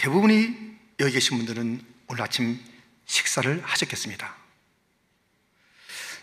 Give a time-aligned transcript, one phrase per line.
[0.00, 2.58] 대부분이 여기 계신 분들은 오늘 아침
[3.04, 4.34] 식사를 하셨겠습니다.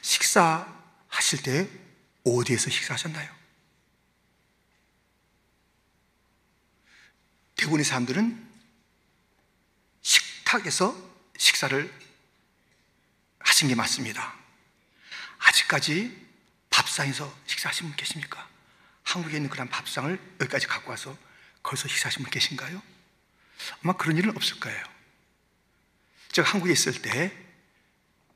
[0.01, 1.69] 식사하실 때
[2.23, 3.31] 어디에서 식사하셨나요?
[7.55, 8.49] 대부분의 사람들은
[10.01, 10.97] 식탁에서
[11.37, 11.93] 식사를
[13.37, 14.33] 하신 게 맞습니다.
[15.37, 16.27] 아직까지
[16.71, 18.49] 밥상에서 식사하신 분 계십니까?
[19.03, 21.15] 한국에 있는 그런 밥상을 여기까지 갖고 와서
[21.61, 22.96] 거기서 식사하신 분 계신가요?
[23.83, 24.83] 아마 그런 일은 없을 거예요.
[26.31, 27.31] 제가 한국에 있을 때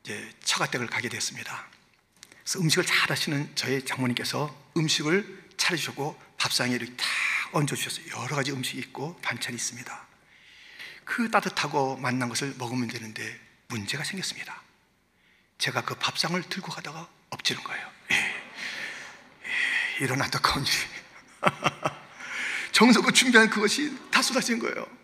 [0.03, 1.67] 이제 처가댁을 가게 됐습니다.
[2.43, 7.05] 그래서 음식을 잘 하시는 저희 장모님께서 음식을 차려주셨고 밥상에 이렇게 다
[7.53, 8.23] 얹어주셨어요.
[8.23, 10.07] 여러 가지 음식이 있고 반찬이 있습니다.
[11.05, 14.61] 그 따뜻하고 만난 것을 먹으면 되는데 문제가 생겼습니다.
[15.57, 17.91] 제가 그 밥상을 들고 가다가 엎지는 거예요.
[18.11, 18.15] 예.
[18.15, 20.03] 예.
[20.03, 20.65] 이런 안타까운.
[22.71, 25.00] 정성껏 준비한 그것이 다 쏟아진 거예요.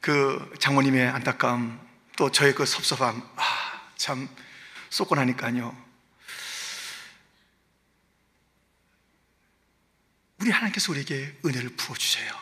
[0.00, 1.78] 그 장모님의 안타까움,
[2.16, 4.28] 또 저의 그 섭섭함, 아, 참,
[4.88, 5.76] 쏟고 나니까요.
[10.38, 12.32] 우리 하나님께서 우리에게 은혜를 부어 주세요.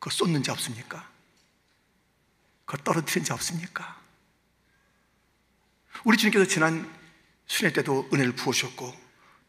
[0.00, 1.08] 그거 쏟는 자 없습니까?
[2.64, 4.00] 그거 떨어뜨린 자 없습니까?
[6.04, 6.92] 우리 주님께서 지난
[7.46, 8.92] 순회 때도 은혜를 부으셨고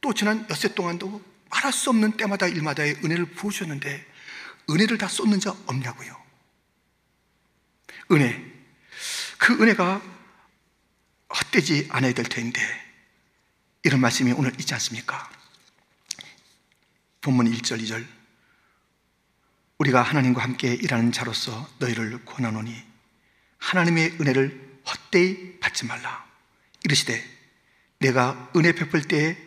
[0.01, 4.05] 또 지난 엿새 동안도 말할 수 없는 때마다 일마다의 은혜를 부으셨는데
[4.69, 6.26] 은혜를 다 쏟는 자 없냐고요.
[8.11, 8.43] 은혜.
[9.37, 10.01] 그 은혜가
[11.33, 12.61] 헛되지 않아야 될 텐데
[13.83, 15.29] 이런 말씀이 오늘 있지 않습니까?
[17.21, 18.05] 본문 1절, 2절.
[19.77, 22.75] 우리가 하나님과 함께 일하는 자로서 너희를 권하노니
[23.59, 26.25] 하나님의 은혜를 헛되이 받지 말라.
[26.83, 27.23] 이르시되
[27.99, 29.37] 내가 은혜 베풀 때에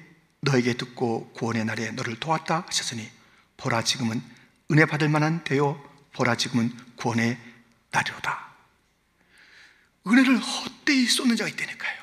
[0.41, 3.11] 너에게 듣고 구원의 날에 너를 도왔다 하셨으니
[3.57, 4.23] 보라 지금은
[4.71, 7.39] 은혜 받을 만한 되어 보라 지금은 구원의
[7.91, 8.50] 날이로다.
[10.07, 12.01] 은혜를 헛되이 쏟는 자가 있다니까요.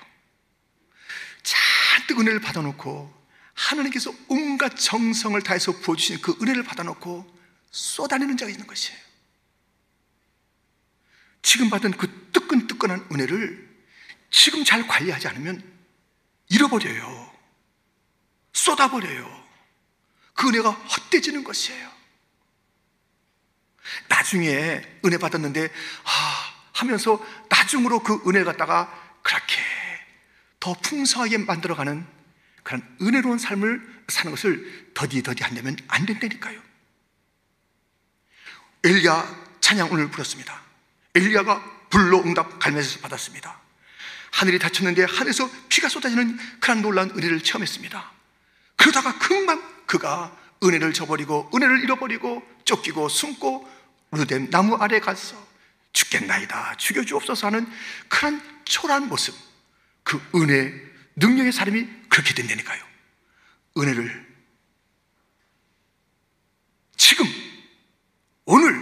[1.43, 3.15] 잔뜩 은혜를 받아놓고
[3.53, 7.37] 하나님께서 온갖 정성을 다해서 부어주신 그 은혜를 받아놓고
[7.71, 8.99] 쏟아내는 자가 있는 것이에요.
[11.41, 13.67] 지금 받은 그 뜨끈뜨끈한 은혜를
[14.29, 15.63] 지금 잘 관리하지 않으면
[16.49, 17.33] 잃어버려요.
[18.53, 19.47] 쏟아버려요.
[20.33, 21.91] 그 은혜가 헛되지는 것이에요.
[24.09, 25.69] 나중에 은혜 받았는데,
[26.03, 28.93] 아, 하면서 나중으로 그 은혜를 갖다가
[29.23, 29.55] 그렇게
[30.59, 32.05] 더 풍성하게 만들어가는
[32.63, 36.61] 그런 은혜로운 삶을 사는 것을 더디더디 한다면 안 된다니까요.
[38.83, 40.61] 엘리야 찬양 오늘 불렀습니다.
[41.15, 43.59] 엘리야가 불로 응답 갈매에서 받았습니다.
[44.31, 48.11] 하늘이 닫혔는데 하늘에서 피가 쏟아지는 그런 놀라운 은혜를 체험했습니다.
[48.75, 53.67] 그러다가 금방 그가 은혜를 저버리고 은혜를 잃어버리고 쫓기고 숨고
[54.11, 55.46] 루뎀 나무 아래 가서
[55.97, 57.67] 죽겠나이다 죽여주옵소서 하는
[58.07, 59.35] 그런 초라한 모습
[60.03, 60.73] 그 은혜
[61.15, 62.83] 능력의 사람이 그렇게 된다니까요
[63.77, 64.27] 은혜를
[66.95, 67.25] 지금
[68.45, 68.79] 오늘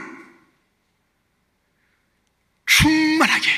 [2.66, 3.50] 충만하게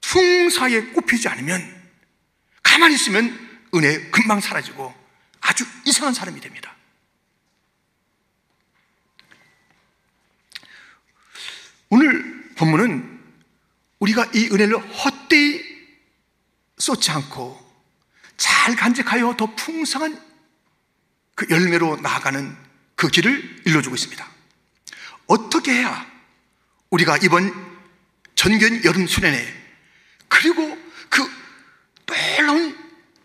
[0.00, 1.90] 풍사에 꼽히지 않으면
[2.62, 4.94] 가만히 있으면 은혜 금방 사라지고
[5.40, 6.74] 아주 이상한 사람이 됩니다.
[11.88, 13.20] 오늘 본문은
[13.98, 15.62] 우리가 이 은혜를 헛되이
[16.78, 17.64] 쏟지 않고
[18.36, 20.20] 잘 간직하여 더 풍성한
[21.34, 22.56] 그 열매로 나아가는
[22.94, 24.26] 그 길을 일러주고 있습니다.
[25.26, 26.06] 어떻게 해야
[26.90, 27.52] 우리가 이번
[28.34, 29.64] 전견 여름 수련회
[30.28, 30.76] 그리고
[31.08, 31.28] 그
[32.06, 32.76] 놀라운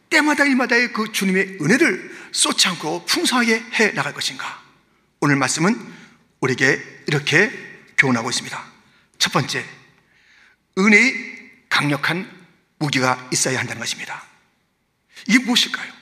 [0.09, 4.61] 때마다 일마다의 그 주님의 은혜를 쏟지 않고 풍성하게 해 나갈 것인가?
[5.19, 5.75] 오늘 말씀은
[6.41, 7.51] 우리에게 이렇게
[7.97, 8.70] 교훈하고 있습니다.
[9.21, 9.63] 첫 번째,
[10.79, 12.27] 은혜의 강력한
[12.79, 14.25] 무기가 있어야 한다는 것입니다.
[15.27, 15.93] 이게 무엇일까요?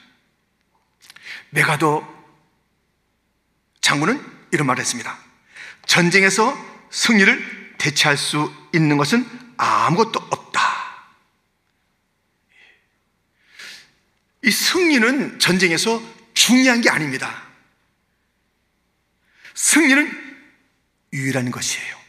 [1.50, 2.02] 메가도
[3.82, 5.18] 장군은 이런 말을 했습니다.
[5.84, 6.56] 전쟁에서
[6.90, 9.28] 승리를 대체할 수 있는 것은
[9.58, 10.60] 아무것도 없다.
[14.46, 16.02] 이 승리는 전쟁에서
[16.32, 17.42] 중요한 게 아닙니다.
[19.52, 20.38] 승리는
[21.12, 21.99] 유일한 것이에요.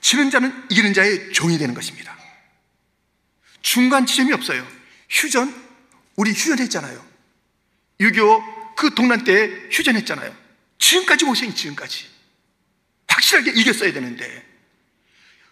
[0.00, 2.16] 지는 자는 이기는 자의 종이 되는 것입니다.
[3.62, 4.66] 중간 지점이 없어요.
[5.08, 5.54] 휴전,
[6.16, 7.04] 우리 휴전했잖아요.
[8.00, 10.34] 6.25 그 동란 때 휴전했잖아요.
[10.78, 12.08] 지금까지 보세요, 지금까지.
[13.08, 14.46] 확실하게 이겼어야 되는데,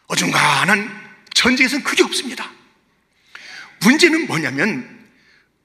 [0.07, 2.51] 어중간한 전쟁에서는 그게 없습니다.
[3.81, 5.07] 문제는 뭐냐면,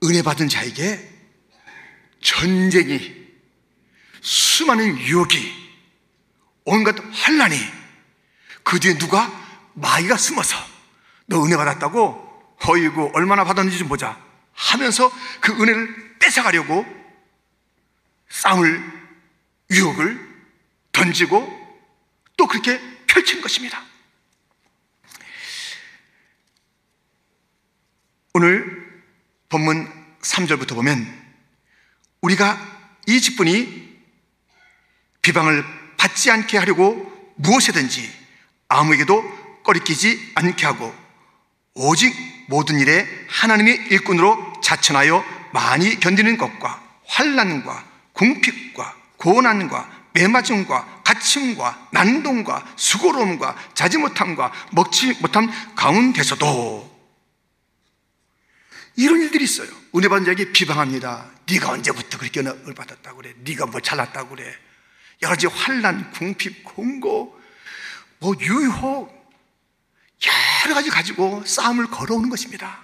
[0.04, 1.10] 은혜 받은 자에게
[2.22, 3.24] 전쟁이,
[4.22, 5.54] 수많은 유혹이,
[6.66, 7.56] 온갖 환란이
[8.74, 9.32] 그 뒤에 누가?
[9.76, 10.58] 마귀가 숨어서.
[11.28, 12.58] 너 은혜 받았다고?
[12.66, 14.20] 어이구 얼마나 받았는지 좀 보자.
[14.52, 15.12] 하면서
[15.42, 16.84] 그 은혜를 뺏어가려고
[18.30, 18.84] 싸움을
[19.70, 20.20] 유혹을
[20.92, 21.48] 던지고
[22.36, 23.80] 또 그렇게 펼친 것입니다.
[28.34, 29.04] 오늘
[29.50, 31.24] 본문 3절부터 보면
[32.22, 32.58] 우리가
[33.06, 34.00] 이 직분이
[35.22, 35.64] 비방을
[35.98, 38.23] 받지 않게 하려고 무엇이든지
[38.68, 40.94] 아무에게도 꺼리끼지 않게 하고
[41.74, 42.14] 오직
[42.48, 45.24] 모든 일에 하나님의 일꾼으로 자천하여
[45.54, 56.94] 많이 견디는 것과 환란과 궁핍과 고난과 매맞음과 갇힘과 난동과 수고로움과 자지 못함과 먹지 못함 가운데서도
[58.96, 59.70] 이런 일들이 있어요.
[59.96, 61.32] 은혜 받은 자에게 비방합니다.
[61.50, 63.34] 네가 언제부터 그렇게 은혜를 받았다고 그래?
[63.44, 64.56] 네가 뭐 잘났다고 그래?
[65.24, 67.40] 여러 가지 환란, 궁핍, 공고,
[68.24, 69.12] 뭐 유혹
[70.66, 72.80] 여러 가지 가지고 싸움을 걸어오는 것입니다.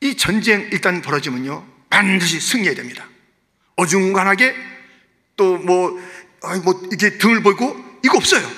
[0.00, 3.08] 이 전쟁 일단 벌어지면요 반드시 승리해야 됩니다.
[3.76, 4.54] 어중간하게
[5.36, 5.98] 또 뭐
[6.64, 8.48] 뭐 이게 등을 보고 이거 없어요.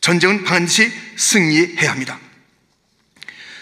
[0.00, 2.18] 전쟁은 반드시 승리해야 합니다.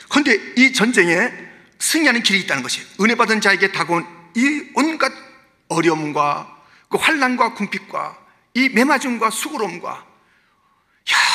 [0.08, 1.30] 그런데 이 전쟁에
[1.78, 4.06] 승리하는 길이 있다는 것이 은혜 받은 자에게 다가온
[4.36, 5.12] 이 온갖
[5.68, 6.56] 어려움과
[6.88, 8.27] 그 환란과 궁핍과
[8.58, 10.04] 이 매맞음과 수고로움과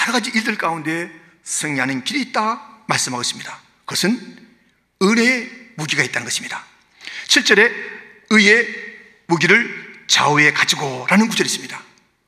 [0.03, 1.09] 여러 가지 일들 가운데
[1.43, 3.59] 승리하는 길이 있다 말씀하고 있습니다.
[3.85, 4.37] 그것은
[5.01, 6.65] 은혜의 무기가 있다는 것입니다.
[7.27, 7.71] 7절에
[8.29, 8.67] 의의
[9.27, 11.81] 무기를 좌우에 가지고 라는 구절이 있습니다.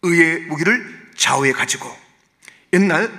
[0.03, 1.93] 의의 무기를 좌우에 가지고
[2.71, 3.11] 옛날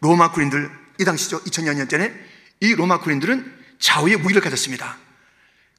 [0.00, 0.70] 로마 군인들
[1.00, 1.44] 이 당시죠.
[1.44, 2.14] 2000년 전에
[2.60, 4.96] 이 로마 군인들은 좌우의 무기를 가졌습니다.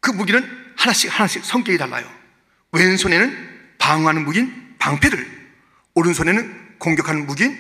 [0.02, 2.08] 그 무기는 하나씩 하나씩 성격이 달라요.
[2.74, 5.52] 왼손에는 방어하는 무기인 방패를,
[5.94, 7.56] 오른손에는 공격하는 무기인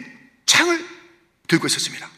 [0.47, 0.83] 창을
[1.47, 2.09] 들고 있었습니다.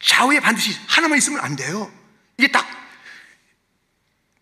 [0.00, 1.92] 좌우에 반드시 하나만 있으면 안 돼요.
[2.38, 2.66] 이게 딱,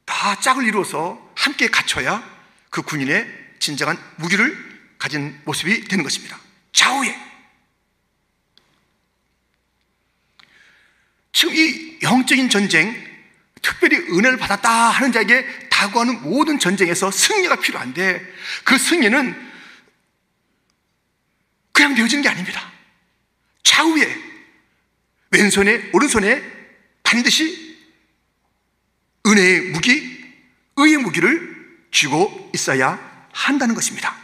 [0.05, 2.23] 다 짝을 이루어서 함께 갖춰야
[2.69, 3.26] 그 군인의
[3.59, 4.55] 진정한 무기를
[4.99, 6.38] 가진 모습이 되는 것입니다.
[6.73, 7.19] 좌우에.
[11.32, 12.94] 지금 이 영적인 전쟁,
[13.62, 18.20] 특별히 은혜를 받았다 하는 자에게 다가오는 모든 전쟁에서 승리가 필요한데
[18.65, 19.52] 그 승리는
[21.82, 22.70] 그냥 되어지는 게 아닙니다.
[23.64, 24.17] 좌우에,
[25.32, 26.40] 왼손에, 오른손에
[27.02, 27.76] 반드시
[29.26, 30.25] 은혜의 무기,
[30.76, 33.00] 의의 무기를 쥐고 있어야
[33.32, 34.14] 한다는 것입니다.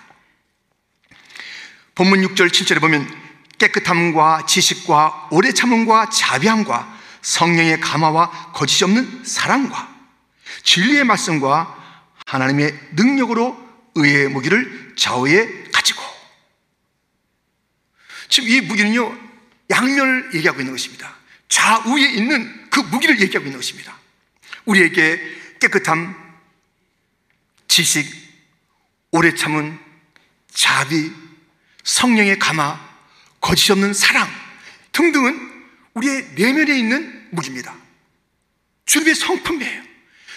[1.96, 3.12] 본문 6절, 7절에 보면
[3.58, 9.92] 깨끗함과 지식과 오래 참음과 자비함과 성령의 감화와 거짓이 없는 사랑과
[10.62, 11.76] 진리의 말씀과
[12.24, 13.58] 하나님의 능력으로
[13.96, 15.67] 의의 무기를 좌우에 가
[18.38, 19.18] 지금 이 무기는요
[19.70, 21.16] 양면을 얘기하고 있는 것입니다
[21.48, 23.98] 좌우에 있는 그 무기를 얘기하고 있는 것입니다
[24.64, 25.20] 우리에게
[25.60, 26.14] 깨끗함,
[27.66, 28.06] 지식,
[29.10, 29.78] 오래 참은
[30.52, 31.10] 자비,
[31.82, 32.78] 성령의 감화,
[33.40, 34.28] 거짓 없는 사랑
[34.92, 35.48] 등등은
[35.94, 37.74] 우리의 내면에 있는 무기입니다.
[38.84, 39.82] 주님의 성품이에요.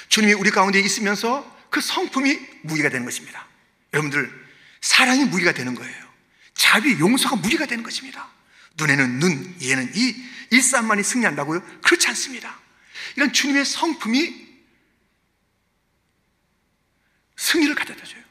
[0.07, 3.45] 주님이 우리 가운데 있으면서 그 성품이 무기가 되는 것입니다.
[3.93, 4.31] 여러분들,
[4.79, 6.10] 사랑이 무기가 되는 거예요.
[6.53, 8.29] 자비, 용서가 무기가 되는 것입니다.
[8.75, 10.15] 눈에는 눈, 이에는 이,
[10.51, 11.61] 일산만이 승리한다고요?
[11.81, 12.59] 그렇지 않습니다.
[13.15, 14.51] 이런 주님의 성품이
[17.37, 18.21] 승리를 가져다 줘요.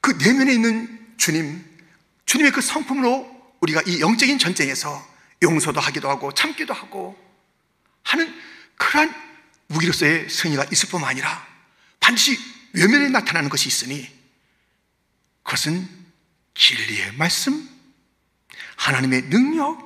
[0.00, 1.64] 그 내면에 있는 주님,
[2.26, 5.06] 주님의 그 성품으로 우리가 이 영적인 전쟁에서
[5.42, 7.18] 용서도 하기도 하고 참기도 하고
[8.04, 8.34] 하는
[8.76, 9.14] 그러한
[9.66, 11.46] 무기로서의 승리가 있을 뿐만 아니라
[11.98, 12.38] 반드시
[12.72, 14.08] 외면에 나타나는 것이 있으니
[15.42, 15.99] 그것은
[16.60, 17.66] 진리의 말씀,
[18.76, 19.78] 하나님의 능력,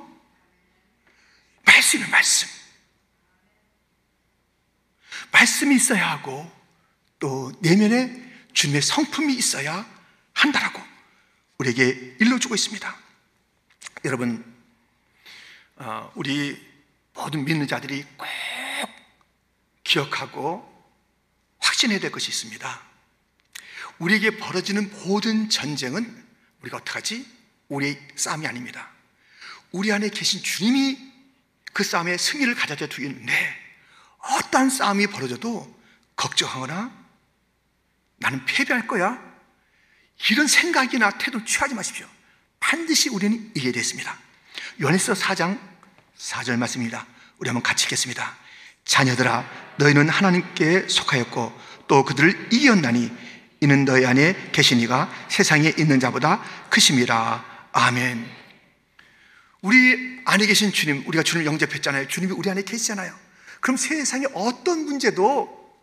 [1.63, 2.49] 말씀의 말씀.
[5.31, 6.51] 말씀이 있어야 하고
[7.17, 8.21] 또 내면에
[8.53, 9.89] 주님의 성품이 있어야
[10.33, 10.81] 한다라고
[11.59, 12.95] 우리에게 일러주고 있습니다.
[14.03, 14.43] 여러분,
[15.77, 16.61] 어, 우리
[17.13, 18.27] 모든 믿는 자들이 꼭
[19.85, 20.69] 기억하고
[21.59, 22.81] 확신해야 될 것이 있습니다.
[23.99, 26.24] 우리에게 벌어지는 모든 전쟁은
[26.65, 27.25] 우리가 어떡하지?
[27.69, 28.89] 우리의 싸움이 아닙니다.
[29.71, 30.97] 우리 안에 계신 주님이
[31.73, 33.65] 그 싸움에 승리를 가져다 두겠는데
[34.17, 35.73] 어떠한 싸움이 벌어져도
[36.15, 36.91] 걱정하거나
[38.17, 39.21] 나는 패배할 거야.
[40.29, 42.07] 이런 생각이나 태도 취하지 마십시오.
[42.59, 44.17] 반드시 우리는 이겨야 됐습니다.
[44.81, 45.59] 요한에서 4장
[46.17, 47.05] 4절 말씀입니다.
[47.37, 48.35] 우리 한번 같이 읽겠습니다.
[48.85, 53.11] 자녀들아 너희는 하나님께 속하였고 또 그들을 이겼나니
[53.61, 57.69] 이는 너희 안에 계시니가 세상에 있는 자보다 크심이라.
[57.71, 58.29] 아멘.
[59.61, 62.07] 우리 안에 계신 주님 우리가 주님을 영접했잖아요.
[62.07, 63.13] 주님이 우리 안에 계시잖아요.
[63.61, 65.73] 그럼 세상에 어떤 문제도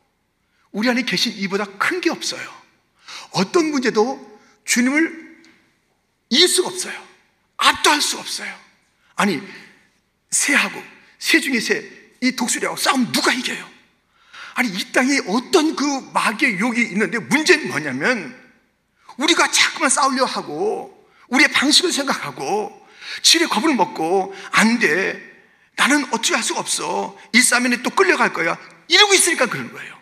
[0.70, 2.42] 우리 안에 계신 이보다 큰 게 없어요.
[3.32, 5.42] 어떤 문제도 주님을
[6.30, 7.02] 이길 수가 없어요.
[7.56, 8.54] 압도할 수가 없어요.
[9.16, 9.40] 아니
[10.30, 10.82] 새하고
[11.18, 13.68] 새 중에 새 이 독수리하고 싸움 누가 이겨요?
[14.54, 18.36] 아니 이 땅에 어떤 그 마귀의 욕이 있는데 문제는 뭐냐면
[19.16, 22.86] 우리가 자꾸만 싸우려 하고 우리의 방식을 생각하고
[23.22, 25.30] 지레 겁을 먹고 안 돼.
[25.76, 27.16] 나는 어찌할 수가 없어.
[27.32, 28.56] 이 싸움에 또 끌려갈 거야.
[28.88, 29.98] 이러고 있으니까 그런 거예요.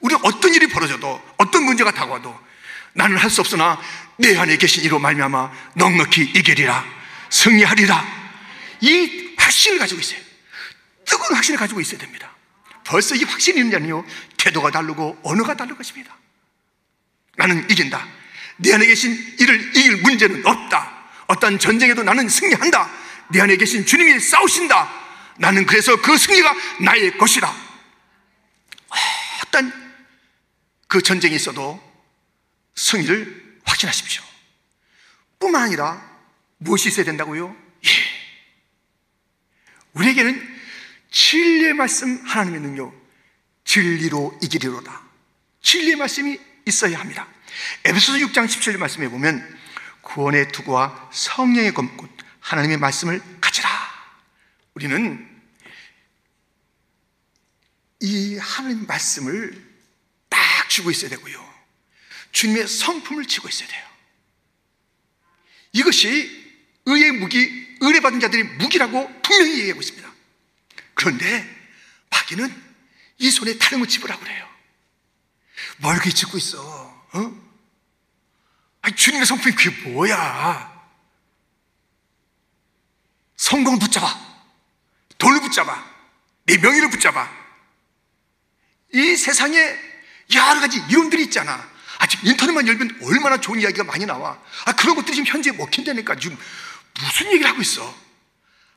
[0.00, 2.36] 우리 어떤 일이 벌어져도 어떤 문제가 다가와도
[2.94, 3.80] 나는 할 수 없으나
[4.18, 6.84] 내 안에 계신 이로 말미암아 넉넉히 이기리라
[7.30, 8.22] 승리하리라
[8.80, 10.20] 이 확신을 가지고 있어요.
[11.04, 12.31] 뜨거운 확신을 가지고 있어야 됩니다.
[12.92, 14.04] 벌써 이 확신이 있느냐요
[14.36, 16.14] 태도가 다르고 언어가 다른 것입니다.
[17.36, 18.06] 나는 이긴다.
[18.58, 21.08] 내 안에 계신 이를 이길 문제는 없다.
[21.26, 22.90] 어떤 전쟁에도 나는 승리한다.
[23.30, 24.92] 내 안에 계신 주님이 싸우신다.
[25.38, 27.50] 나는 그래서 그 승리가 나의 것이다.
[29.46, 29.72] 어떤
[30.86, 31.82] 그 전쟁이 있어도
[32.74, 34.22] 승리를 확신하십시오.
[35.38, 35.98] 뿐만 아니라
[36.58, 37.56] 무엇이 있어야 된다고요?
[37.86, 37.90] 예.
[39.94, 40.51] 우리에게는
[41.12, 42.94] 진리의 말씀 하나님의 능력,
[43.64, 45.02] 진리로 이기리로다.
[45.60, 47.28] 진리의 말씀이 있어야 합니다.
[47.84, 49.60] 에베소서 6장 17절 말씀에 보면
[50.00, 52.08] 구원의 투구와 성령의 검꾼
[52.40, 53.68] 하나님의 말씀을 가지라.
[54.74, 55.28] 우리는
[58.00, 59.62] 이 하나님 말씀을
[60.28, 61.52] 딱 쥐고 있어야 되고요.
[62.32, 63.86] 주님의 성품을 쥐고 있어야 돼요.
[65.72, 66.42] 이것이
[66.86, 70.11] 의의 무기, 의뢰받은 자들의 무기라고 분명히 얘기하고 있습니다.
[70.94, 71.62] 그런데
[72.10, 72.72] 마귀는
[73.18, 74.48] 이 손에 다른 걸 집으라고 그래요.
[75.78, 76.60] 뭘 그렇게 짚고 있어?
[77.12, 77.42] 어?
[78.82, 80.72] 아니, 주님의 성품이 그게 뭐야?
[83.36, 84.20] 성공을 붙잡아.
[85.18, 85.84] 돈을 붙잡아.
[86.44, 87.30] 내 명예를 붙잡아.
[88.94, 89.58] 이 세상에
[90.34, 91.70] 여러 가지 이론들이 있잖아.
[91.98, 94.40] 아, 지금 인터넷만 열면 얼마나 좋은 이야기가 많이 나와.
[94.64, 96.16] 아, 그런 것들이 지금 현재 먹힌다니까.
[96.16, 96.36] 지금
[97.00, 97.94] 무슨 얘기를 하고 있어?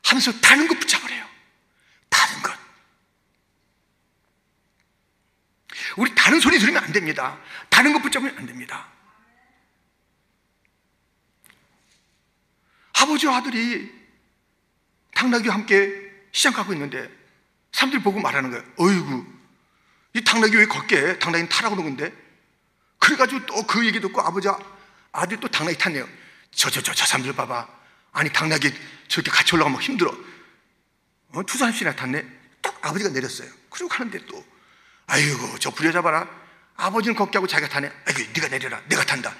[0.04, 1.26] 하면서 다른 것 붙잡으래요.
[2.26, 2.58] 다른 것.
[5.96, 7.38] 우리 다른 소리 들으면 안 됩니다.
[7.70, 8.88] 다른 것 붙잡으면 안 됩니다.
[12.94, 13.92] 아버지와 아들이
[15.14, 15.92] 당나귀와 함께
[16.32, 17.10] 시장 가고 있는데
[17.72, 18.64] 사람들이 보고 말하는 거예요.
[18.78, 19.26] 어이구,
[20.14, 21.18] 이 당나귀 왜 걷게?
[21.18, 22.14] 당나귀는 타라고 그러는 건데.
[22.98, 24.48] 그래가지고 또 그 얘기 듣고 아버지,
[25.12, 26.08] 아들이 또 당나귀 탔네요.
[26.50, 27.68] 저, 저, 저, 저 사람들 봐봐.
[28.12, 28.72] 아니, 당나귀
[29.08, 30.10] 저렇게 같이 올라가면 힘들어.
[31.32, 32.24] 어, 투산시나 탔네.
[32.62, 33.48] 딱 아버지가 내렸어요.
[33.70, 34.44] 그러고 가는데 또,
[35.06, 36.28] 아이고, 저 부려 잡아라.
[36.76, 37.90] 아버지는 걷게 하고 자기가 타네.
[38.06, 38.80] 아이고, 네가 내려라.
[38.88, 39.34] 내가 탄다.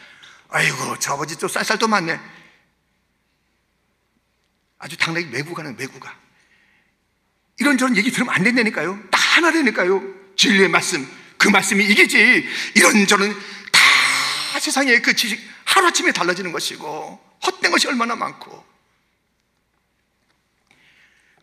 [0.48, 2.18] 아이고, 저 아버지 또 쌀쌀도 많네.
[4.78, 6.14] 아주 당나귀 외구 가는 외구가.
[7.58, 9.08] 이런저런 얘기 들으면 안 된다니까요.
[9.10, 10.02] 딱 하나라니까요.
[10.36, 11.08] 진리의 말씀.
[11.38, 12.46] 그 말씀이 이기지.
[12.74, 13.32] 이런저런
[13.72, 18.64] 다 세상의 그 지식 하루아침에 달라지는 것이고 헛된 것이 얼마나 많고.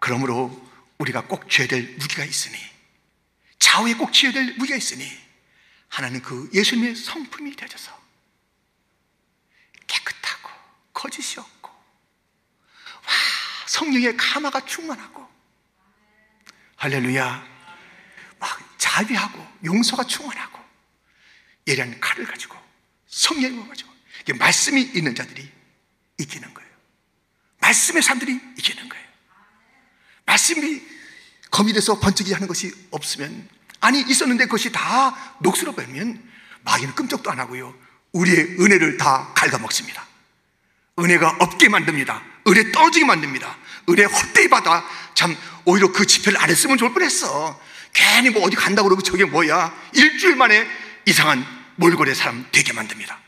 [0.04, 0.52] 그러므로
[0.98, 2.58] 우리가 꼭 쥐어야 될 무기가 있으니
[3.58, 5.10] 좌우에 꼭 쥐어야 될 무기가 있으니
[5.88, 8.04] 하나는 그 예수님의 성품이 되어져서
[9.88, 10.50] 깨끗하고
[10.92, 13.14] 거짓이 없고 와
[13.68, 15.26] 성령의 가마가 충만하고
[16.76, 17.48] 할렐루야
[18.40, 20.60] 막 자비하고 용서가 충만하고
[21.66, 22.58] 예리한 칼을 가지고
[23.08, 23.90] 성령을 가지고
[24.38, 25.50] 말씀이 있는 자들이
[26.18, 26.70] 이기는 거예요.
[27.62, 29.13] 말씀의 사람들이 이기는 거예요
[30.26, 30.82] 말씀이
[31.52, 33.48] 검이 돼서 번쩍이 하는 것이 없으면
[33.80, 36.22] 아니 있었는데 그것이 다 녹슬어 버리면
[36.64, 37.76] 마귀는 끔찍도 안 하고요.
[38.14, 40.08] 우리의 은혜를 다 갉아먹습니다.
[41.00, 42.24] 은혜가 없게 만듭니다.
[42.48, 43.58] 은혜 떨어지게 만듭니다.
[43.90, 47.60] 은혜 헛되이 받아 참 오히려 그 지폐를 안 했으면 좋을 뻔했어.
[47.94, 49.74] 괜히 뭐 어디 간다고 그러고 저게 뭐야.
[49.94, 50.68] 일주일 만에
[51.06, 53.20] 이상한 몰골의 사람 되게 만듭니다.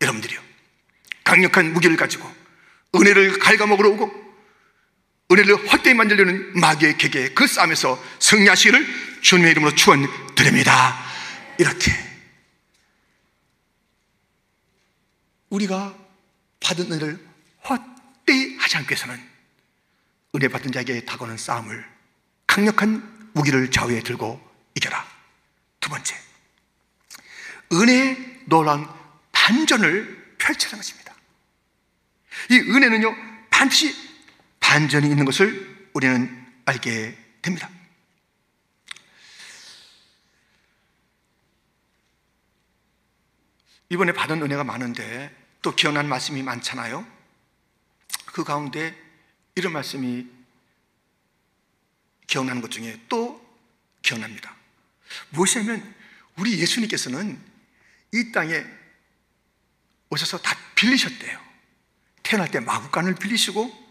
[0.00, 0.40] 여러분들이요.
[1.24, 2.32] 강력한 무기를 가지고
[2.94, 4.27] 은혜를 갉아먹으러 오고
[5.30, 10.98] 은혜를 헛되이 만들려는 마귀의 계계 그 싸움에서 승리하시기를 주님의 이름으로 축원드립니다.
[11.58, 11.92] 이렇게
[15.50, 15.94] 우리가
[16.60, 17.26] 받은 은혜를
[17.68, 19.22] 헛되이 하지 않기 위해서는
[20.34, 21.84] 은혜 받은 자에게 다가오는 싸움을
[22.46, 24.40] 강력한 무기를 좌우에 들고
[24.76, 25.06] 이겨라.
[25.80, 26.16] 두 번째,
[27.72, 28.86] 은혜의 놀라운
[29.32, 31.14] 반전을 펼치는 것입니다.
[32.50, 33.14] 이 은혜는요,
[33.50, 34.07] 반드시
[34.68, 37.70] 반전이 있는 것을 우리는 알게 됩니다.
[43.88, 47.06] 이번에 받은 은혜가 많은데 또 기억난 말씀이 많잖아요.
[48.26, 48.94] 그 가운데
[49.54, 50.28] 이런 말씀이
[52.26, 53.42] 기억나는 것 중에 또
[54.02, 54.54] 기억납니다.
[55.30, 55.94] 무엇이냐면
[56.36, 57.40] 우리 예수님께서는
[58.12, 58.62] 이 땅에
[60.10, 61.40] 오셔서 다 빌리셨대요.
[62.22, 63.87] 태어날 때 마구간을 빌리시고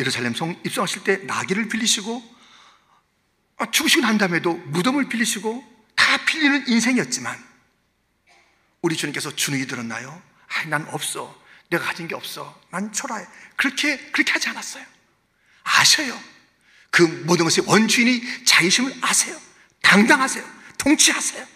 [0.00, 2.40] 예루살렘 성 입성하실 때 나귀를 빌리시고
[3.58, 5.62] 아, 죽으시고 난 다음에도 무덤을 빌리시고
[5.94, 7.38] 다 빌리는 인생이었지만
[8.80, 10.22] 우리 주님께서 주눅이 들었나요?
[10.48, 11.38] 아, 난 없어.
[11.68, 12.58] 내가 가진 게 없어.
[12.70, 13.24] 난 초라해.
[13.56, 14.84] 그렇게 그렇게 하지 않았어요.
[15.62, 16.18] 아셔요.
[16.90, 19.38] 그 모든 것의 원주인이 자이심을 아세요.
[19.82, 20.44] 당당하세요.
[20.78, 21.46] 통치하세요.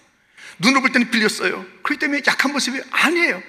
[0.58, 1.64] 눈을 볼 때는 빌렸어요.
[1.82, 3.42] 그렇기 때문에 약한 모습이 아니에요.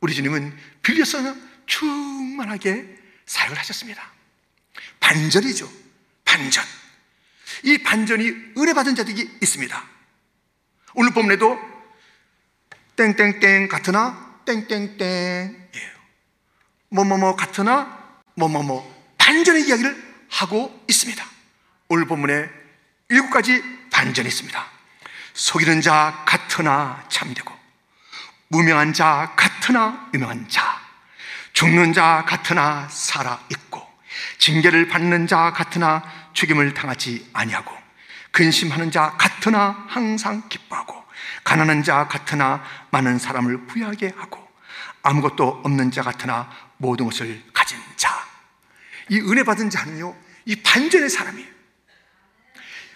[0.00, 4.13] 우리 주님은 빌렸어는 충만하게 사역을 하셨습니다.
[5.00, 5.70] 반전이죠.
[6.24, 6.64] 반전.
[7.62, 8.28] 이 반전이
[8.58, 9.84] 은혜 받은 자들이 있습니다.
[10.94, 11.58] 오늘 본문에도
[12.96, 15.70] 땡땡땡 같으나 땡땡땡
[16.90, 21.24] 뭐뭐뭐 같으나 뭐뭐뭐 반전의 이야기를 하고 있습니다.
[21.88, 22.48] 오늘 본문에
[23.08, 24.64] 일곱 가지 반전이 있습니다.
[25.34, 27.52] 속이는 자 같으나 참되고
[28.48, 30.80] 무명한 자 같으나 유명한 자
[31.52, 33.63] 죽는 자 같으나 살아 있고
[34.44, 36.02] 징계를 받는 자 같으나
[36.34, 37.74] 죽임을 당하지 아니하고
[38.30, 41.02] 근심하는 자 같으나 항상 기뻐하고
[41.44, 44.46] 가난한 자 같으나 많은 사람을 부유하게 하고
[45.02, 48.10] 아무것도 없는 자 같으나 모든 것을 가진 자.
[49.08, 51.48] 이 은혜 받은 자는요, 이 반전의 사람이에요.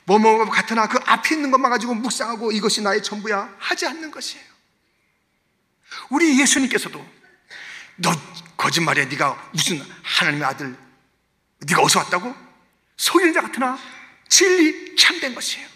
[0.04, 4.44] 뭐, 뭐, 같으나 그 앞에 있는 것만 가지고 묵상하고 이것이 나의 전부야 하지 않는 것이에요.
[6.10, 7.06] 우리 예수님께서도
[7.96, 8.10] 너
[8.58, 9.06] 거짓말이야.
[9.06, 10.87] 네가 무슨 하나님의 아들,
[11.60, 12.34] 네가 어디서 왔다고?
[12.96, 13.78] 속이는 자 같으나
[14.28, 15.66] 진리 참된 것이에요.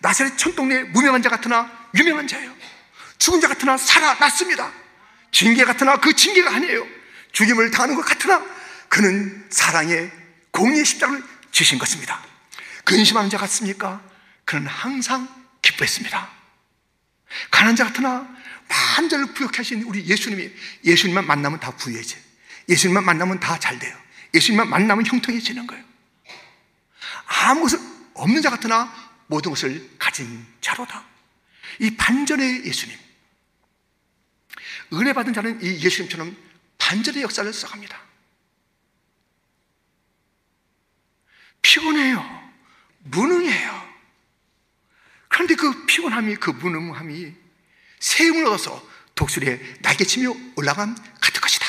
[0.00, 2.54] 나사렛 천동네 무명한 자 같으나 유명한 자예요.
[3.18, 4.72] 죽은 자 같으나 살아났습니다.
[5.32, 6.86] 징계 같으나 그 징계가 아니에요.
[7.32, 8.44] 죽임을 당하는 것 같으나
[8.88, 10.10] 그는 사랑의
[10.50, 11.22] 공의의 십자가를
[11.52, 12.22] 지신 것입니다.
[12.84, 14.02] 근심하는 자 같습니까?
[14.44, 15.28] 그는 항상
[15.62, 16.30] 기뻐했습니다.
[17.50, 18.28] 가난 자 같으나
[18.68, 20.50] 만자를 부욕해 하신 우리 예수님이
[20.84, 22.16] 예수님만 만나면 다 부유해져.
[22.68, 23.96] 예수님만 만나면 다 잘 돼요.
[24.36, 25.84] 예수님만 만나면 형통해지는 거예요.
[27.26, 27.78] 아무 것을
[28.14, 28.92] 없는 자 같으나
[29.26, 31.04] 모든 것을 가진 자로다.
[31.80, 32.96] 이 반전의 예수님.
[34.92, 36.36] 은혜 받은 자는 이 예수님처럼
[36.78, 38.00] 반전의 역사를 써갑니다.
[41.62, 42.52] 피곤해요.
[43.00, 43.96] 무능해요.
[45.28, 47.34] 그런데 그 피곤함이, 그 무능함이
[47.98, 51.66] 세움을 얻어서 독수리에 날개치며 올라간 같은 것이다.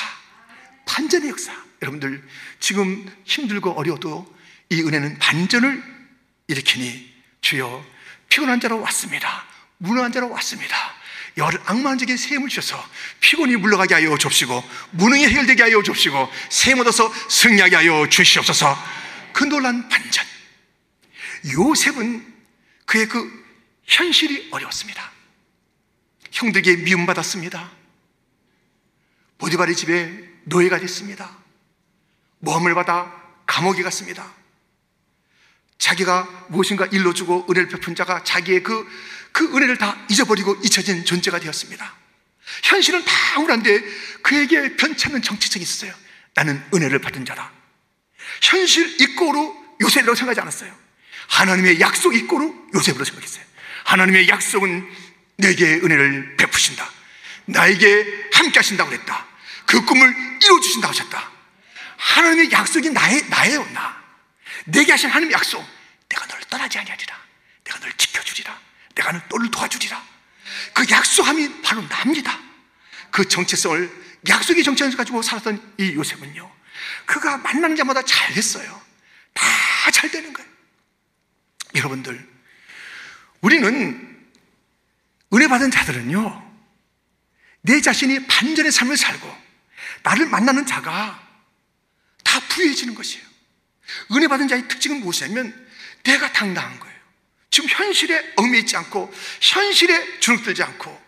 [0.85, 1.66] 반전의 역사.
[1.81, 2.23] 여러분들,
[2.59, 4.35] 지금 힘들고 어려워도
[4.69, 5.83] 이 은혜는 반전을
[6.47, 7.85] 일으키니 주여
[8.29, 9.45] 피곤한 자로 왔습니다.
[9.77, 10.75] 무능한 자로 왔습니다.
[11.37, 12.83] 열 악마적인 세임을 주셔서
[13.19, 18.75] 피곤이 물러가게 하여 줍시고 무능이 해결되게 하여 줍시고 세임 얻어서 승리하게 하여 주시옵소서.
[19.33, 20.25] 그 놀란 반전.
[21.53, 22.25] 요셉은
[22.85, 23.45] 그의 그
[23.85, 25.11] 현실이 어려웠습니다.
[26.31, 27.71] 형들에게 미움받았습니다.
[29.37, 31.37] 보디바리 집에 노예가 됐습니다
[32.39, 33.11] 모함을 받아
[33.45, 34.37] 감옥에 갔습니다
[35.77, 38.87] 자기가 무엇인가 일러주고 은혜를 베푼 자가 자기의 그,
[39.31, 41.95] 그 은혜를 다 잊어버리고 잊혀진 존재가 되었습니다.
[42.63, 43.81] 현실은 다 억울한데
[44.21, 45.93] 그에게 변찮는 정치성이 있었어요.
[46.33, 47.51] 나는 은혜를 받은 자다.
[48.41, 50.75] 현실 이꼬로 요셉이라고 생각하지 않았어요.
[51.27, 53.43] 하나님의 약속 이꼬로 요셉으로 생각했어요.
[53.85, 54.87] 하나님의 약속은
[55.37, 56.89] 내게 은혜를 베푸신다.
[57.45, 59.25] 나에게 함께 하신다고 그랬다.
[59.65, 61.36] 그 꿈을 이루어주신다고 하셨다.
[61.97, 64.01] 하나님의 약속이 나의, 나예요, 나.
[64.65, 65.65] 내게 하신 하나님 약속.
[66.09, 67.17] 내가 너를 떠나지 아니하리라.
[67.63, 68.59] 내가 너를 지켜주리라.
[68.95, 70.03] 내가 너를 도와주리라.
[70.73, 72.39] 그 약속함이 바로 납니다.
[73.11, 76.51] 그 정체성을 약속의 정체성을 가지고 살았던 이 요셉은요.
[77.05, 78.81] 그가 만나는 자마다 잘 됐어요.
[79.33, 80.49] 다 잘 되는 거예요.
[81.75, 82.27] 여러분들,
[83.41, 84.29] 우리는
[85.33, 86.47] 은혜 받은 자들은요.
[87.61, 89.35] 내 자신이 반전의 삶을 살고
[90.03, 91.26] 나를 만나는 자가
[92.27, 93.25] 다 부유해지는 것이에요.
[94.11, 95.67] 은혜 받은 자의 특징은 무엇이냐면
[96.03, 96.97] 내가 당당한 거예요.
[97.49, 101.01] 지금 현실에 얽매이지 않고 현실에 주눅들지 않고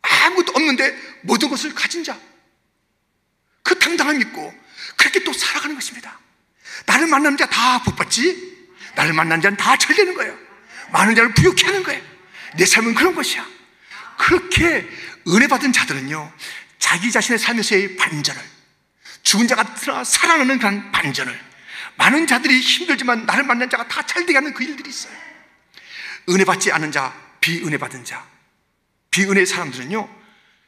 [0.00, 2.18] 아무것도 없는데 모든 것을 가진 자.
[3.62, 4.54] 그 당당함 있고
[4.96, 6.18] 그렇게 또 살아가는 것입니다.
[6.86, 8.58] 나를 만나는 자다 복받지?
[8.94, 10.36] 나를 만나는 자는 다 잘되는 거예요.
[10.92, 12.02] 많은 자를 부욕해 하는 거예요.
[12.56, 13.46] 내 삶은 그런 것이야.
[14.16, 14.88] 그렇게
[15.28, 16.32] 은혜 받은 자들은요,
[16.78, 18.42] 자기 자신의 삶에서의 반전을,
[19.22, 21.38] 죽은 자가 살아나는 그런 반전을,
[21.96, 25.12] 많은 자들이 힘들지만 나를 만난 자가 다 잘되게 하는 그 일들이 있어요.
[26.30, 28.26] 은혜 받지 않은 자, 비은혜 받은 자.
[29.10, 30.08] 비은혜 사람들은요,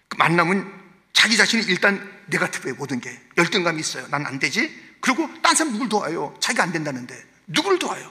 [0.08, 0.80] 그 만나면
[1.12, 4.06] 자기 자신이 일단 네가티브에 모든 게 열등감이 있어요.
[4.08, 4.92] 난 안 되지?
[5.00, 6.34] 그리고 딴 사람 누굴 도와요?
[6.40, 7.20] 자기가 안 된다는데.
[7.48, 8.10] 누구를 도와요?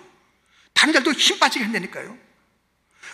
[0.74, 2.18] 다른 자도 힘 빠지게 한다니까요.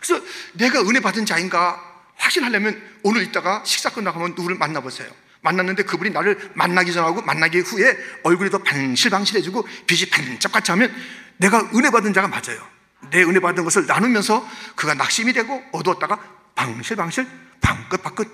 [0.01, 1.81] 그래서 내가 은혜 받은 자인가
[2.15, 5.09] 확신하려면 오늘 있다가 식사 끝나가면 누구를 만나보세요.
[5.47, 10.93] 만났는데 그분이 나를 만나기 전하고 만나기 후에 얼굴이 더 반실반실해지고 빛이 반짝같이 하면
[11.37, 12.65] 내가 은혜 받은 자가 맞아요.
[13.11, 16.19] 내 은혜 받은 것을 나누면서 그가 낙심이 되고 어두웠다가
[16.55, 17.27] 방실방실
[17.61, 18.27] 방긋방긋.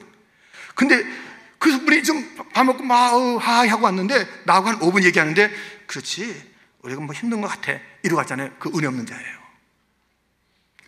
[0.75, 1.03] 근데
[1.59, 5.51] 그분이 좀 밥 먹고 막 어, 하이 하고 왔는데 나하고 한 5분 얘기하는데
[5.87, 7.73] 그렇지 우리가 뭐 힘든 것 같아.
[8.03, 8.51] 이러고 왔잖아요.
[8.59, 9.43] 그 은혜 없는 자예요.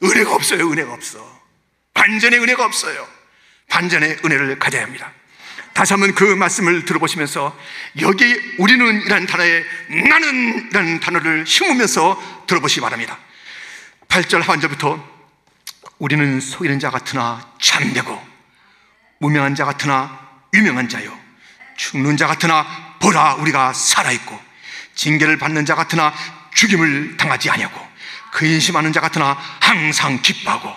[0.03, 0.69] 은혜가 없어요.
[0.71, 1.41] 은혜가 없어.
[1.93, 3.07] 반전의 은혜가 없어요.
[3.69, 5.11] 반전의 은혜를 가져야 합니다
[5.75, 7.53] 다시 한번 그 말씀을 들어보시면서
[7.99, 9.65] 여기 우리는 이라는 단어에
[10.09, 13.19] 나는 이라는 단어를 심으면서 들어보시기 바랍니다.
[14.07, 15.05] 8절 하반절부터
[15.99, 18.25] 우리는 속이는 자 같으나 참되고
[19.19, 20.17] 무명한 자 같으나
[20.53, 21.11] 유명한 자요.
[21.75, 22.65] 죽는 자 같으나
[23.01, 24.39] 보라 우리가 살아있고
[24.95, 26.13] 징계를 받는 자 같으나
[26.53, 27.85] 죽임을 당하지 아니하고
[28.31, 30.73] 근심하는 자 같으나 항상 기뻐하고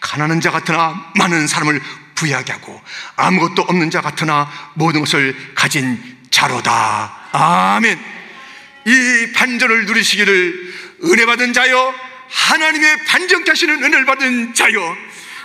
[0.00, 1.80] 가난한 자 같으나 많은 사람을
[2.22, 2.80] 부유하게 하고
[3.16, 7.98] 아무것도 없는 자 같으나 모든 것을 가진 자로다 아멘
[8.86, 11.94] 이 반전을 누리시기를 은혜 받은 자요
[12.30, 14.96] 하나님의 반전케 하시는 은혜를 받은 자요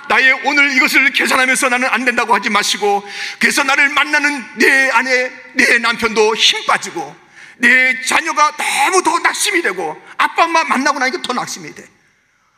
[0.09, 3.03] 나의 오늘 이것을 계산하면서 나는 안 된다고 하지 마시고
[3.39, 7.13] 그래서 나를 만나는 내 아내, 내 남편도 힘 빠지고
[7.57, 11.85] 내 자녀가 너무 더 낙심이 되고 아빠 엄마 만나고 나니까 더 낙심이 돼.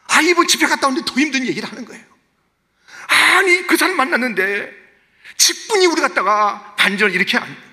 [0.10, 2.03] 아 이번 집에 갔다 오는데 더 힘든 얘기를 하는 거예요.
[3.09, 4.71] 아니 그 사람 만났는데
[5.37, 7.69] 10분이 우리 갔다가 반전을 이렇게 안 돼.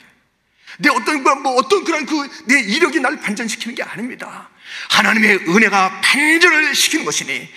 [0.78, 4.48] 내 어떤 뭐, 뭐 어떤 그런 그 내 이력이 나를 반전시키는 게 아닙니다.
[4.90, 7.48] 하나님의 은혜가 반전을 시키는 것이니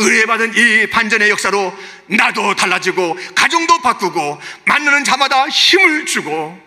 [0.00, 6.60] 은혜 받은 이 반전의 역사로 나도 달라지고 가정도 바꾸고 만나는 자마다 힘을 주고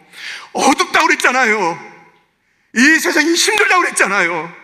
[0.54, 1.90] 어둡다고 그랬잖아요.
[2.76, 4.56] 이 세상이 힘들다고 그랬잖아요.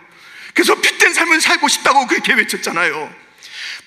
[0.53, 3.24] 그래서 빛된 삶을 살고 싶다고 그렇게 외쳤잖아요.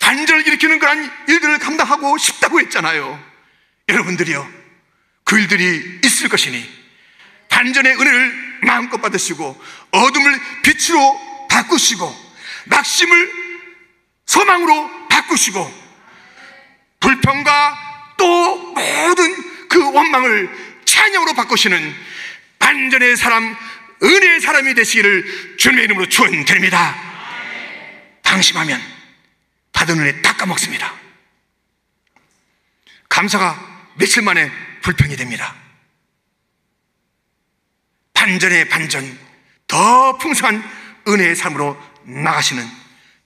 [0.00, 3.22] 반전을 일으키는 그런 일들을 감당하고 싶다고 했잖아요.
[3.88, 4.48] 여러분들이요.
[5.24, 6.78] 그 일들이 있을 것이니
[7.48, 12.14] 반전의 은혜를 마음껏 받으시고 어둠을 빛으로 바꾸시고
[12.66, 13.32] 낙심을
[14.26, 15.88] 소망으로 바꾸시고
[17.00, 20.50] 불평과 또 모든 그 원망을
[20.84, 21.94] 찬양으로 바꾸시는
[22.58, 23.56] 반전의 사람,
[24.02, 26.96] 은혜의 사람이 되시기를 주님의 이름으로 축원드립니다.
[28.22, 28.97] 방심하면
[29.78, 30.92] 받은 은혜 다 까먹습니다.
[33.08, 34.50] 감사가 며칠 만에
[34.82, 35.54] 불평이 됩니다.
[38.12, 39.18] 반전의 반전,
[39.68, 40.64] 더 풍성한
[41.06, 42.68] 은혜의 삶으로 나가시는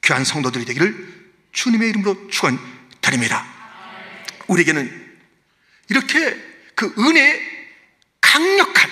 [0.02, 3.46] 귀한 성도들이 되기를 주님의 이름으로 축원드립니다.
[4.48, 5.20] 우리에게는
[5.88, 6.36] 이렇게
[6.74, 7.40] 그 은혜의
[8.20, 8.90] 강력한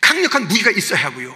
[0.00, 1.34] 강력한 무기가 있어야 하고요.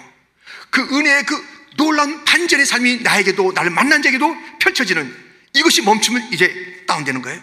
[0.70, 5.14] 그 은혜의 그 놀라운 반전의 삶이 나에게도 나를 만난 자에게도 펼쳐지는
[5.54, 7.40] 이것이 멈추면 이제 다운되는 거예요.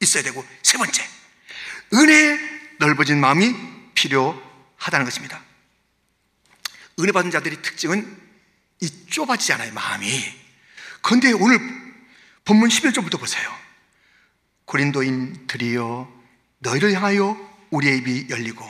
[0.00, 1.04] 있어야 되고 세 번째
[1.92, 2.38] 은혜의
[2.78, 3.54] 넓어진 마음이
[3.94, 5.42] 필요하다는 것입니다.
[7.00, 8.16] 은혜 받은 자들의 특징은
[8.80, 10.08] 이 좁아지지 않아요, 마음이.
[11.02, 11.58] 그런데 오늘
[12.44, 13.52] 본문 11절부터 보세요.
[14.64, 16.12] 고린도인들이여
[16.58, 17.36] 너희를 향하여
[17.70, 18.64] 우리의 입이 열리고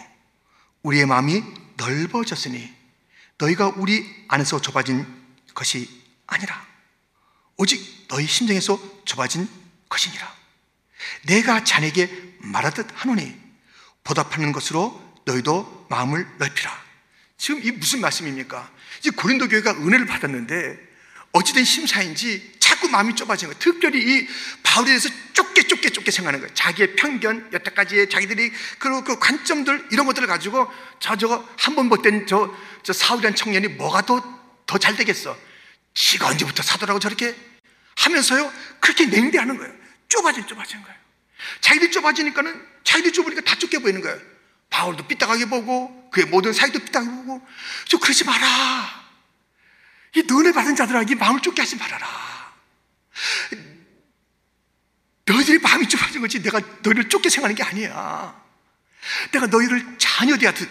[0.83, 1.43] 우리의 마음이
[1.77, 2.78] 넓어졌으니
[3.39, 5.07] 너희가 우리 안에서 좁아진
[5.55, 5.89] 것이
[6.27, 6.67] 아니라
[7.57, 9.49] 오직 너희 심정에서 좁아진
[9.89, 10.37] 것이니라.
[11.27, 13.35] 내가 자네에게 말하듯 하노니
[14.05, 16.89] 보답하는 것으로 너희도 마음을 넓히라.
[17.37, 18.71] 지금 이 무슨 말씀입니까?
[19.01, 20.79] 이제 고린도 교회가 은혜를 받았는데
[21.33, 23.59] 어찌된 심사인지 자꾸 마음이 좁아지는 거예요.
[23.59, 24.29] 특별히 이
[24.63, 26.53] 바울에 대해서 좁게 좁게 좁게 생각하는 거예요.
[26.55, 32.27] 자기의 편견, 여태까지의 자기들이 그, 그 관점들 이런 것들을 가지고 저 저거 한 번 못된
[32.27, 34.21] 저, 저 사울이라는 청년이 뭐가 더
[34.69, 35.35] 더 잘 되겠어?
[35.95, 37.35] 지가 언제부터 사도라고 저렇게
[37.97, 39.73] 하면서요 그렇게 냉대하는 거예요.
[40.11, 40.99] 좁아진 좁아진 거예요.
[41.63, 44.21] 자기들이 좁아지니까는 자기들이 좁으니까 다 좁게 보이는 거예요.
[44.69, 47.41] 바울도 삐딱하게 보고 그의 모든 사이도 삐딱하게 보고
[47.89, 49.09] 저 그러지 마라.
[50.17, 52.38] 이 너네 받은 자들에게 마음을 좁게 하지 말아라.
[55.25, 58.43] 너희들이 마음이 좁아진 거지 내가 너희를 좁게 생각하는 게 아니야.
[59.33, 60.69] 내가 너희를 자녀되었듯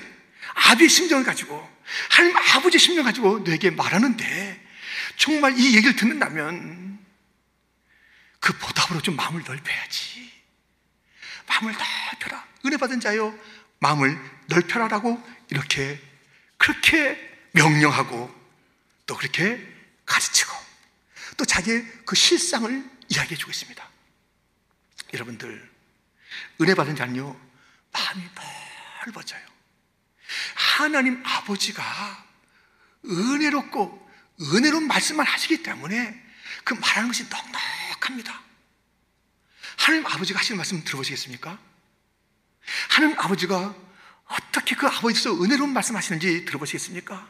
[0.53, 1.67] 아비의 심정을 가지고
[2.09, 4.67] 하나님 아버지의 심정을 가지고 너에게 말하는데
[5.15, 6.99] 정말 이 얘기를 듣는다면
[8.39, 10.31] 그 보답으로 좀 마음을 넓혀야지.
[11.47, 12.45] 마음을 넓혀라.
[12.65, 13.37] 은혜 받은 자요.
[13.79, 15.99] 마음을 넓혀라라고 이렇게
[16.57, 17.17] 그렇게
[17.53, 18.33] 명령하고
[19.05, 19.65] 또 그렇게
[20.05, 20.46] 가르치고
[21.37, 23.89] 또 자기의 그 실상을 이야기해 주고 있습니다.
[25.13, 25.71] 여러분들,
[26.61, 27.39] 은혜 받은 자는요,
[27.93, 28.23] 마음이
[29.05, 29.41] 넓어져요.
[30.55, 32.25] 하나님 아버지가
[33.05, 34.07] 은혜롭고
[34.41, 36.23] 은혜로운 말씀만 하시기 때문에
[36.63, 38.41] 그 말하는 것이 넉넉합니다.
[39.77, 41.57] 하나님 아버지가 하시는 말씀 들어보시겠습니까?
[42.89, 43.75] 하나님 아버지가
[44.25, 47.29] 어떻게 그 아버지께서 은혜로운 말씀 하시는지 들어보시겠습니까?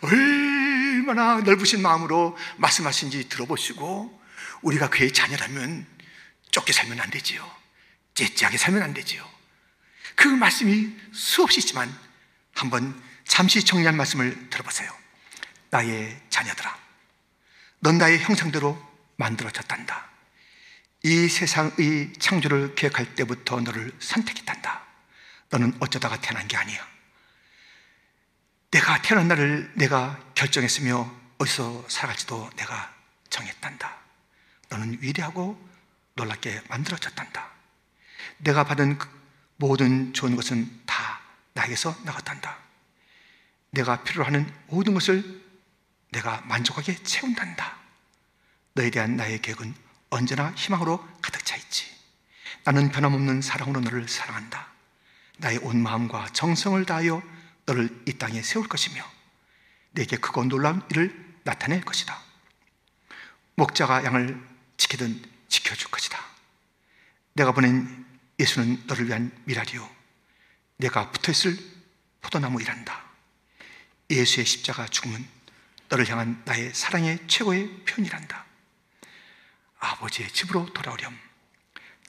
[0.00, 0.73] 얼
[1.04, 4.22] 마나 넓으신 마음으로 말씀하신지 들어보시고
[4.62, 5.86] 우리가 그의 자녀라면
[6.50, 7.48] 쫓겨 살면 안 되지요.
[8.14, 9.28] 째째하게 살면 안 되지요.
[10.14, 11.92] 그 말씀이 수없이 있지만
[12.54, 14.90] 한번 잠시 정리한 말씀을 들어보세요.
[15.70, 16.78] 나의 자녀들아,
[17.80, 18.80] 넌 나의 형상대로
[19.16, 20.10] 만들어졌단다.
[21.02, 24.82] 이 세상의 창조를 계획할 때부터 너를 선택했단다.
[25.50, 26.93] 너는 어쩌다가 태어난 게 아니야.
[28.74, 31.08] 내가 태어난 날을 내가 결정했으며
[31.38, 32.92] 어디서 살아갈지도 내가
[33.30, 33.96] 정했단다.
[34.68, 35.56] 너는 위대하고
[36.14, 37.50] 놀랍게 만들어졌단다.
[38.38, 39.08] 내가 받은 그
[39.58, 41.20] 모든 좋은 것은 다
[41.52, 42.58] 나에게서 나갔단다.
[43.70, 45.40] 내가 필요로 하는 모든 것을
[46.10, 47.76] 내가 만족하게 채운단다.
[48.72, 49.72] 너에 대한 나의 계획은
[50.10, 51.86] 언제나 희망으로 가득 차 있지.
[52.64, 54.66] 나는 변함없는 사랑으로 너를 사랑한다.
[55.36, 57.22] 나의 온 마음과 정성을 다하여
[57.66, 59.04] 너를 이 땅에 세울 것이며
[59.92, 62.20] 내게 크고 놀라운 일을 나타낼 것이다.
[63.56, 64.40] 목자가 양을
[64.76, 66.18] 지키든 지켜줄 것이다.
[67.34, 68.04] 내가 보낸
[68.38, 69.88] 예수는 너를 위한 미랄이요.
[70.78, 71.56] 내가 붙어있을
[72.20, 73.04] 포도나무이란다.
[74.10, 75.24] 예수의 십자가 죽음은
[75.88, 78.44] 너를 향한 나의 사랑의 최고의 표현이란다.
[79.78, 81.16] 아버지의 집으로 돌아오렴.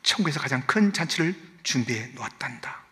[0.02, 2.85] 천국에서 가장 큰 잔치를 준비해 놓았단다.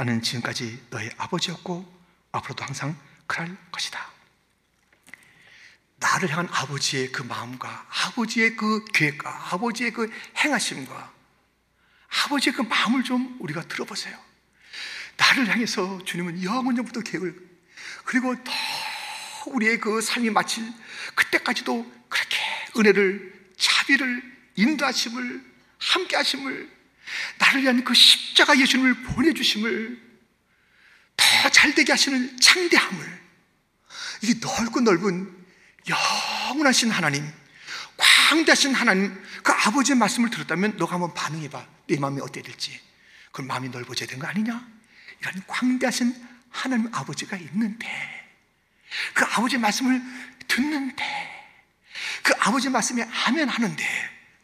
[0.00, 1.86] 나는 지금까지 너의 아버지였고
[2.32, 4.10] 앞으로도 항상 그럴 것이다.
[5.96, 11.12] 나를 향한 아버지의 그 마음과 아버지의 그 계획과 아버지의 그 행하심과
[12.24, 14.18] 아버지의 그 마음을 좀 우리가 들어보세요.
[15.18, 17.50] 나를 향해서 주님은 영원 전부터 계획을
[18.06, 18.52] 그리고 더
[19.48, 20.64] 우리의 그 삶이 마칠
[21.14, 22.38] 그때까지도 그렇게
[22.74, 24.22] 은혜를 자비를
[24.56, 25.44] 인도하심을
[25.78, 26.79] 함께하심을
[27.38, 30.10] 나를 위한 그 십자가 예수님을 보내주심을
[31.16, 33.20] 더 잘되게 하시는 창대함을
[34.22, 35.36] 이게 넓고 넓은
[35.88, 37.30] 영원하신 하나님
[37.96, 41.66] 광대하신 하나님 그 아버지의 말씀을 들었다면 너가 한번 반응해봐.
[41.88, 42.80] 내 마음이 어떻게 될지.
[43.32, 44.66] 그럼 마음이 넓어져야 되는 거 아니냐?
[45.20, 46.14] 이런 광대하신
[46.50, 47.88] 하나님 아버지가 있는데
[49.14, 50.02] 그 아버지의 말씀을
[50.48, 51.04] 듣는데
[52.22, 53.84] 그 아버지의 말씀에 아멘 하는데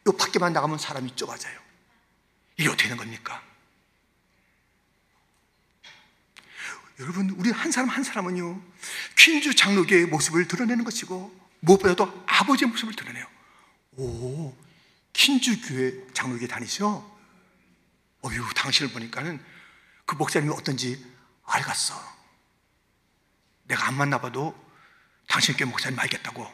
[0.07, 1.66] 요 밖에만 나가면 사람이 좁아져요
[2.57, 3.43] 이게 어떻게 되는 겁니까?
[6.99, 8.63] 여러분, 우리 한 사람 한 사람은요,
[9.17, 13.27] 퀸주 장로교의 모습을 드러내는 것이고, 무엇보다도 아버지의 모습을 드러내요.
[13.97, 14.57] 오,
[15.13, 17.17] 퀸주 교회 장로교에 다니셔?
[18.23, 19.45] 어휴, 당신을 보니까는
[20.07, 21.05] 그 목사님이 어떤지
[21.45, 22.17] 알겠어.
[23.65, 24.55] 내가 안 만나봐도
[25.29, 26.51] 당신 교회 목사님 알겠다고.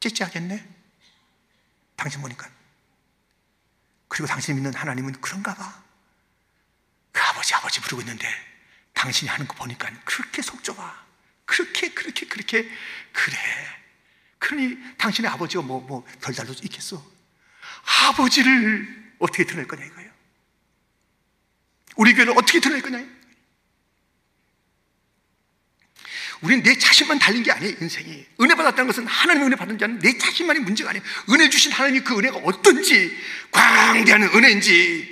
[0.00, 0.68] 찌찌하겠네?
[1.96, 2.48] 당신 보니까.
[4.14, 5.82] 그리고 당신이 믿는 하나님은 그런가 봐.
[7.10, 8.28] 그 아버지, 아버지 부르고 있는데
[8.92, 11.04] 당신이 하는 거 보니까 그렇게 속 좁아.
[11.44, 12.62] 그렇게, 그렇게, 그렇게,
[13.12, 13.36] 그래.
[14.38, 17.04] 그러니 당신의 아버지가 뭐, 뭐, 별달로 있겠어.
[18.06, 20.12] 아버지를 어떻게 드러낼 거냐 이거예요.
[21.96, 23.04] 우리 교회를 어떻게 드러낼 거냐.
[26.44, 28.26] 우리는 내 자신만 달린 게 아니에요, 인생이.
[28.42, 31.02] 은혜 받았다는 것은 하나님의 은혜 받은 자는 내 자신만이 문제가 아니에요.
[31.30, 33.16] 은혜 주신 하나님이 그 은혜가 어떤지,
[33.50, 35.08] 광대한 은혜인지,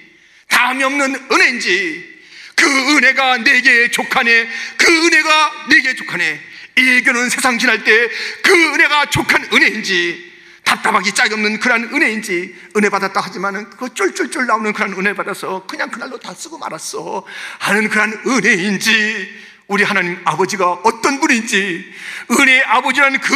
[0.48, 2.20] 다음이 없는 은혜인지,
[2.54, 6.40] 그 은혜가 내게 족하네, 그 은혜가 내게 족하네.
[6.76, 8.08] 이교는 세상 지날 때
[8.42, 10.32] 그 은혜가 족한 은혜인지,
[10.64, 15.90] 답답하기 짝이 없는 그런 은혜인지, 은혜 받았다 하지만은 그 쫄쫄쫄 나오는 그런 은혜 받아서 그냥
[15.90, 17.26] 그날로 다 쓰고 말았어.
[17.58, 21.94] 하는 그런 은혜인지, 우리 하나님 아버지가 어떤 분인지
[22.30, 23.34] 은혜의 아버지라는 그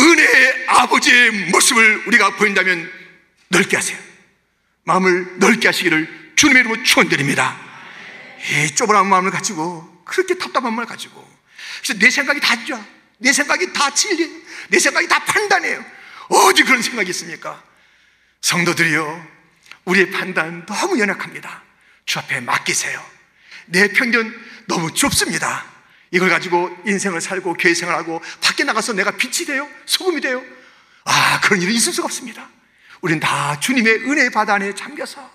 [0.00, 2.90] 은혜의 아버지의 모습을 우리가 보인다면
[3.48, 3.98] 넓게 하세요.
[4.84, 7.58] 마음을 넓게 하시기를 주님의 이름으로 축원드립니다.
[8.50, 11.32] 이 좁은 마음을 가지고 그렇게 답답한 마음을 가지고
[11.82, 12.84] 그래서 내 생각이 다 좋아.
[13.18, 14.42] 내 생각이 다 진리.
[14.68, 15.84] 내 생각이 다 판단해요.
[16.28, 17.62] 어디 그런 생각이 있습니까?
[18.40, 19.28] 성도들이요.
[19.84, 21.62] 우리의 판단 너무 연약합니다.
[22.04, 23.04] 주 앞에 맡기세요.
[23.66, 25.64] 내 편견 너무 좁습니다.
[26.10, 29.68] 이걸 가지고 인생을 살고 교회 생활하고 밖에 나가서 내가 빛이 돼요?
[29.86, 30.42] 소금이 돼요?
[31.04, 32.48] 아, 그런 일은 있을 수가 없습니다.
[33.00, 35.30] 우리는 다 주님의 은혜 바다 안에 잠겨서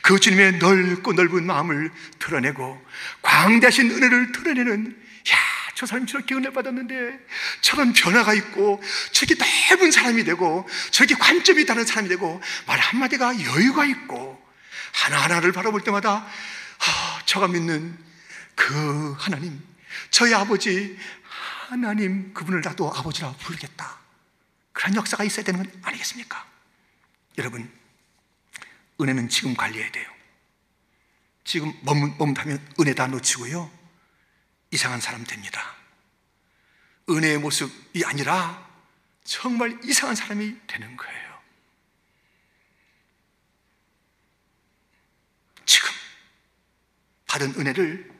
[0.00, 2.84] 그 주님의 넓고 넓은 마음을 드러내고
[3.22, 4.96] 광대하신 은혜를 드러내는
[5.30, 5.36] 야,
[5.74, 7.18] 저 사람이 저렇게 은혜 받았는데
[7.60, 9.34] 저런 변화가 있고 저렇게
[9.70, 14.40] 넓은 사람이 되고 저렇게 관점이 다른 사람이 되고 말 한마디가 여유가 있고
[14.92, 16.26] 하나하나를 바라볼 때마다
[16.78, 17.96] 아, 저가 믿는
[18.54, 19.62] 그 하나님
[20.10, 20.98] 저희 아버지
[21.68, 23.98] 하나님 그분을 나도 아버지라고 부르겠다.
[24.72, 26.46] 그런 역사가 있어야 되는 건 아니겠습니까?
[27.38, 27.70] 여러분
[29.00, 30.10] 은혜는 지금 관리해야 돼요.
[31.44, 33.70] 지금 머뭇하면 은혜 다 놓치고요.
[34.70, 35.74] 이상한 사람 됩니다.
[37.10, 38.70] 은혜의 모습이 아니라
[39.24, 41.42] 정말 이상한 사람이 되는 거예요.
[45.66, 45.90] 지금
[47.26, 48.11] 받은 은혜를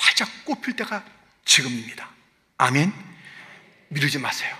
[0.00, 1.04] 활짝 꽃필 때가
[1.44, 2.08] 지금입니다.
[2.58, 2.92] 아멘.
[3.88, 4.56] 미루지 마세요.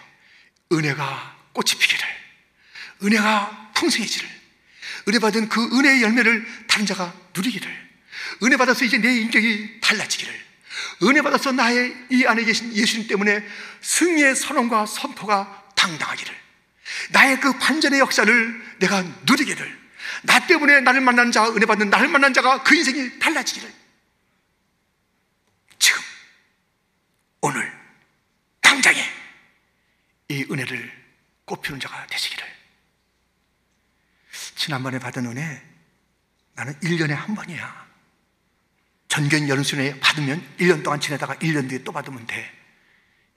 [0.72, 2.06] 은혜가 꽃이 피기를
[3.02, 4.28] 은혜가 풍성해지를
[5.08, 7.90] 은혜 받은 그 은혜의 열매를 다른 자가 누리기를
[8.42, 10.32] 은혜 받아서 이제 내 인격이 달라지기를
[11.04, 13.42] 은혜 받아서 나의 이 안에 계신 예수님 때문에
[13.80, 16.34] 승리의 선언과 선포가 당당하기를
[17.10, 19.80] 나의 그 반전의 역사를 내가 누리기를
[20.22, 23.72] 나 때문에 나를 만난 자, 은혜 받는 나를 만난 자가 그 인생이 달라지기를
[25.78, 26.02] 지금
[27.40, 27.72] 오늘
[28.60, 29.02] 당장에
[30.40, 30.90] 이 은혜를
[31.44, 32.44] 꽃피우는 자가 되시기를.
[34.56, 35.62] 지난번에 받은 은혜
[36.54, 37.90] 나는 1년에 한 번이야.
[39.08, 42.36] 전견 연수에 받으면 1년 동안 지내다가 1년 뒤에 또 받으면 돼.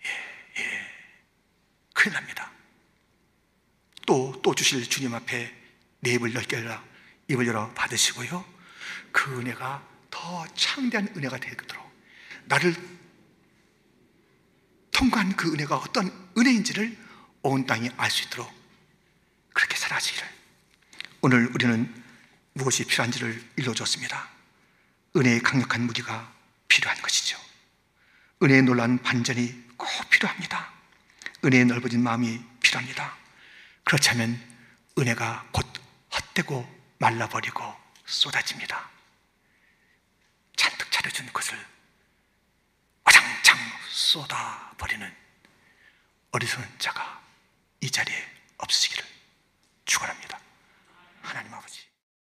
[0.05, 0.91] 예, 예.
[1.93, 2.51] 큰일 납니다.
[4.05, 5.53] 또, 또 주실 주님 앞에
[5.99, 6.83] 내 입을 넓게 열라.
[7.27, 8.45] 입을 열어 받으시고요.
[9.11, 11.91] 그 은혜가 더 창대한 은혜가 되도록
[12.45, 12.75] 나를
[15.03, 16.97] 통과한 그 은혜가 어떤 은혜인지를
[17.41, 18.49] 온 땅이 알 수 있도록
[19.53, 20.25] 그렇게 살아시기를.
[21.19, 22.03] 오늘 우리는
[22.53, 24.29] 무엇이 필요한지를 일러줬습니다.
[25.17, 26.31] 은혜의 강력한 무기가
[26.69, 27.37] 필요한 것이죠.
[28.41, 30.71] 은혜의 놀라운 반전이 꼭 필요합니다.
[31.43, 33.17] 은혜의 넓어진 마음이 필요합니다.
[33.83, 34.41] 그렇다면
[34.97, 35.65] 은혜가 곧
[36.13, 36.65] 헛되고
[36.99, 37.61] 말라버리고
[38.05, 38.89] 쏟아집니다.
[40.55, 41.72] 잔뜩 차려준 것을
[43.93, 45.15] 쏟아버리는
[46.31, 47.21] 어리석은 자가
[47.79, 48.27] 이 자리에
[48.57, 49.05] 없으시기를
[49.85, 50.39] 축원합니다.
[51.21, 51.92] 하나님 아버지.